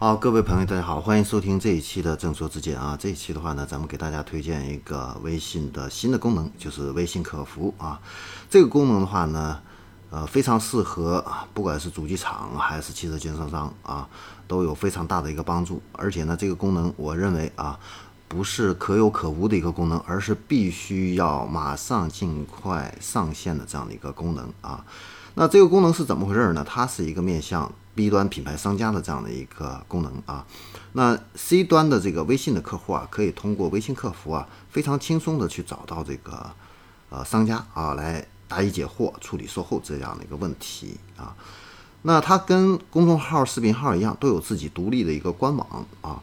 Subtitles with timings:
[0.00, 2.96] 好，各位朋友，大家好，欢迎收听这一期的正说之见啊。
[2.96, 8.00] 这一期的话呢，咱们给大家推荐一个微信的新的功能，就是微信客服啊。
[8.48, 9.58] 这个功能的话呢，
[10.10, 14.08] 呃，非常适合不管是主机厂还是汽车经销商啊，
[14.46, 15.82] 都有非常大的一个帮助。
[15.90, 17.76] 而且呢，这个功能我认为啊，
[18.28, 24.84] 不是可有可无的一个功能，而是必须要马上尽快上线的这样的一个功能啊。
[25.34, 26.64] 那这个功能是怎么回事呢？
[26.68, 30.44] 它是一个面向 B 端品牌商家的这样的一个功能啊，
[30.92, 36.50] 那 C 端的这个微信的客户啊，可以通过微信客服啊，非常轻松的去找到这个
[37.08, 41.34] 呃商家啊，来答疑解惑、处理售后这样的一个问题啊。
[42.02, 46.20] 那它跟公众号、视频号一样，都有自己独立的一个官网啊。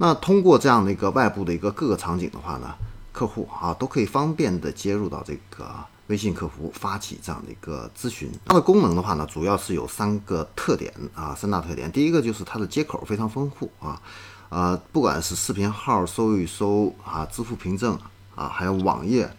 [0.00, 2.74] 那通过这样的一个外部的一个各个场景的话呢，
[3.12, 5.68] 客户啊都可以方便的接入到这个。
[6.06, 11.88] 微信客服发起这样的一个咨询，它的功能的话呢，主要是有三个特点啊，三大特点。
[11.92, 14.02] 第一个就是它的接口非常丰富啊，
[14.48, 17.96] 呃，不管是视频号搜一搜啊，支付凭证
[18.34, 19.32] 啊，还有网页，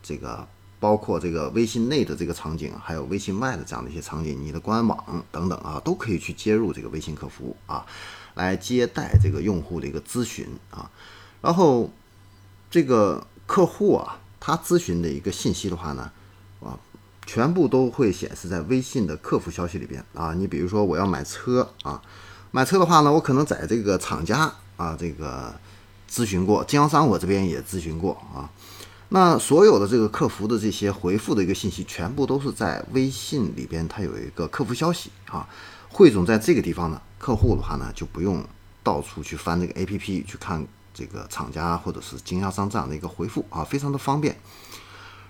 [0.00, 0.46] 这个
[0.78, 7.84] 包括这个微信内的这个场景，还有微信外的这样的一些场景，你的官网等等啊，都可以去接入这个微信客服啊，
[8.34, 10.90] 来接待这个用户的一个咨询啊，
[11.40, 11.90] 然后
[12.70, 14.18] 这个客户啊。
[14.38, 16.12] 他咨询的一个信息的话呢，
[16.60, 16.78] 啊，
[17.26, 20.32] 全部都会显示在微信的客服消息里边啊。
[20.34, 22.00] 你比如说我要买车啊，
[22.52, 25.52] 买车的话呢，我可能在这个厂家啊这个
[26.08, 28.48] 咨询过，经销商我这边也咨询过啊。
[29.08, 35.48] 那所有的这个客服的这些回复的一个信息，全部都是在微信里边，它有一个客服消息啊，
[35.88, 37.00] 汇总在这个地方呢。
[37.18, 38.44] 客户的话呢，就不用
[38.82, 40.66] 到处去翻这个 APP 去看。
[40.98, 44.34] 这个厂家或者是经销商这样的一个回复啊，非常的方便。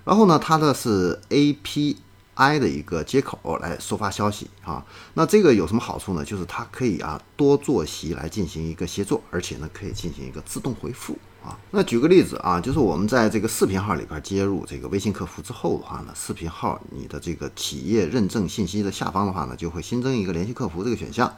[0.05, 1.97] 然后呢，它的是 AP
[2.37, 4.85] I 的一个接口来收发消息啊。
[5.15, 6.25] 那这个有什么好处呢？
[6.25, 11.59] 就是它可以啊多坐席来进行一个协作，而且呢可以进行一个自动回复啊。
[11.71, 21.37] 那举个例子啊，就是我们在这个视频号里边接入这个微信客服之后的话呢，视频号你的这个企业认证信息的下方的话呢，就会新增一个联系客服这个选项。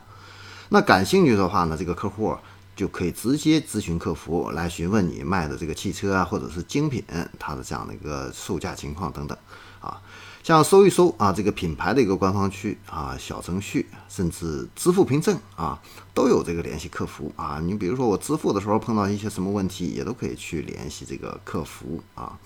[0.68, 2.36] 那感兴趣的话呢，这个客户。
[2.78, 7.02] 就可以直接咨询客服来询问你卖的这个汽车啊，或者是精品，
[7.36, 9.36] 它的这样的一个售价情况等等
[9.80, 10.00] 啊。
[10.44, 15.82] 像搜一搜啊，这个品牌的一个官方区啊，小程序，甚至支付凭证啊，
[16.14, 17.58] 都有这个联系客服啊。
[17.60, 22.38] 你比如说我支付的时候碰到一些什么问题，也都可以去联系这个客服啊。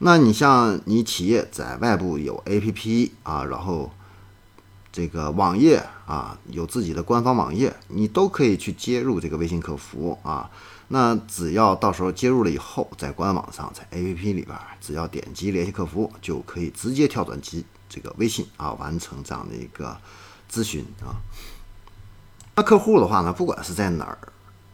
[0.00, 3.92] 那你像你企业在外部有 APP 啊，然后。
[4.94, 10.48] 这个网页啊，有自己的官方网页，你都可以去接入这个微信客服啊。
[10.86, 19.96] 那只要到时候接入了以后，在官网上，在 APP 里边，只要点击联系客服，就可以直接跳转机这个微信啊，完成这样的一个
[20.48, 21.18] 咨询啊。
[22.54, 24.18] 那客户的话呢，不管是在哪儿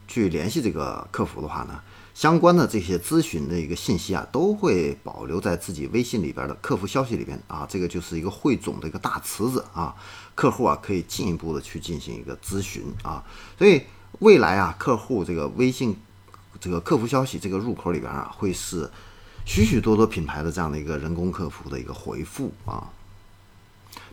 [0.07, 1.81] 去联系这个客服的话呢？
[2.13, 7.41] 相关的这些咨询的一个信息啊，都会保留在自己微信里边的客服消息里边。
[7.47, 9.95] 啊，这个就是一个汇总的一个大池子啊，
[10.35, 13.23] 客户啊可以进一步的去进行一个咨询啊，
[13.57, 13.81] 所以
[14.19, 15.95] 未来啊，客户这个微信
[16.59, 18.89] 这个客服消息这个入口里边啊，会是
[19.45, 22.89] 许许多多品牌的这样的一个人工客服的一个回复啊，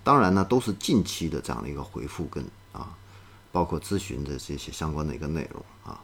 [0.04, 2.96] 当然呢，都是近期的这样的一个回复跟啊，
[3.50, 6.00] 包括咨询的这些相关的一个内容啊。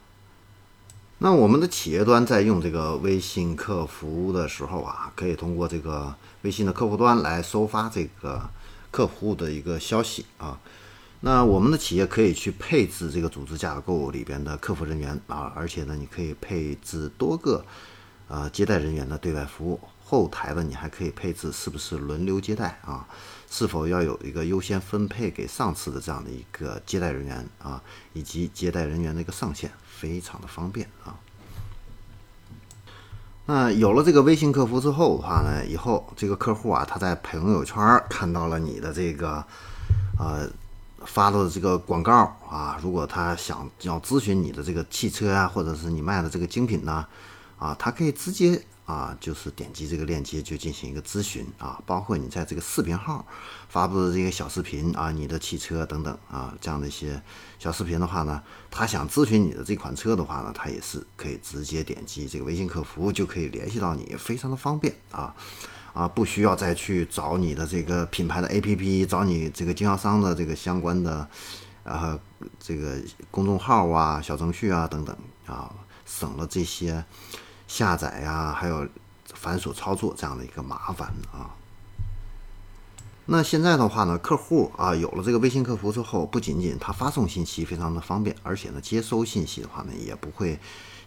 [1.18, 8.50] 那我们的企业端在用这个微信客服的时候啊，可以通过这个微信的客户端来收发这个
[8.90, 10.58] 客户的一个消息啊。
[11.20, 17.64] 那我们的企业可以去配置这个组织架构里边的客服人员啊，而且呢，你可以配置多个
[18.28, 19.80] 呃接待人员的对外服务。
[20.06, 23.08] 后台的你还可以配置是不是轮流接待啊？
[23.50, 27.82] 是否要有一个优先分配给上次的这样的一个接待人员啊？
[28.12, 31.16] 以及接待人员的一个上限，非常的方便啊。
[33.46, 37.76] 那有了这个微信客服之后的话呢，以后这个客户啊，他在朋友圈
[38.08, 39.44] 看到了你的这个
[40.18, 40.48] 呃
[41.04, 47.06] 发的这个广告啊，如果他想要咨询你的这个汽车啊，或者是你卖的这个精品呢，
[47.64, 48.62] 啊他可以直接。
[48.86, 53.26] 啊，就是点击这个链接就进行一个咨询啊，包括你在这个视频号
[53.66, 57.18] 发布的这个小视频啊，你的汽车等等啊，这样的一些
[57.58, 65.34] 小视频的话呢，他想咨询你的这款车的话呢，他也是可以直接点击这个微信客服就可以联系到你，非常的方便啊
[65.94, 71.26] 啊，不需要再去找你的这个品牌的 APP，找你这个经销商的这个相关的
[71.84, 72.20] 啊
[72.60, 73.00] 这个
[73.30, 75.74] 公众号啊、小程序啊等等啊，
[76.04, 77.02] 省了这些。
[77.66, 78.88] 下载呀，还有
[79.34, 81.54] 繁琐操作这样的一个麻烦啊。
[83.26, 90.58] 那现在的话呢，客户啊有了这个微信客服之后，不仅仅他发送信息非常的方便，而且呢接收信息的话呢，也不会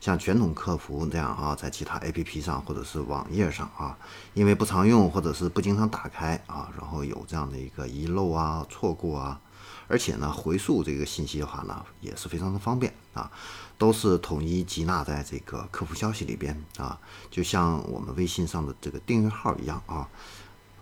[0.02, 3.96] 像传统客服这样啊，在其他 APP 上或者是网页上啊，
[4.34, 9.40] 因为不常用或者是不经常打开啊，然后有这样的一个遗漏啊、错过啊，
[9.88, 13.32] 而且呢回溯这个信息的话呢，也是非常的方便啊，
[13.78, 17.00] 都是统一集纳在这个客服消息里边啊，
[17.32, 20.08] 就像我们微信上的这个订阅号一样啊。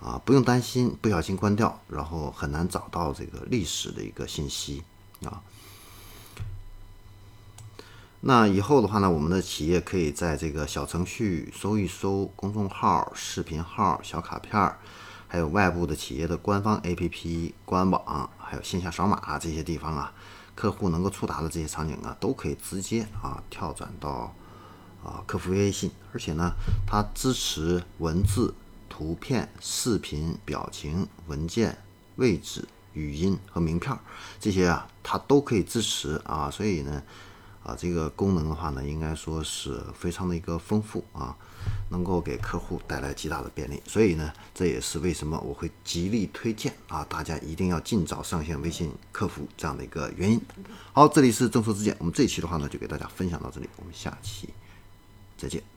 [0.02, 4.84] 啊，不用担心不小心关掉，然后很难找到这个历史的一个信息
[5.24, 5.42] 啊。
[8.20, 14.78] 那以后的话呢，我们的企业可以在这个小程序搜一搜公众号、视频号、小卡片儿，
[15.28, 20.14] 还有外部的企业的官方 APP、官网，还有线下扫码这些地方啊，
[20.56, 24.34] 客户能够触达的这些场景啊，都可以直接啊跳转到
[25.04, 26.52] 啊客服微信，而且呢，
[26.88, 28.54] 它支持文字。
[28.88, 31.78] 图片、视频、表情、文件、
[32.16, 33.94] 位置、语音和名片
[34.40, 37.04] 这些啊，它都可以支持啊，所以呢，
[37.66, 41.36] 啊，这个功能的话呢，应该说是非常的一个丰富啊，
[41.90, 43.82] 能够给客户带来极大的便利。
[43.88, 50.40] 所以呢，这也是为什么我会极力推荐啊，大家一定要尽早上线微信客服这样的一个原因。
[50.94, 54.50] 好，这里是正说之见，我们这一期的话呢，就给大家分享到这里，我们下期
[55.36, 55.75] 再见。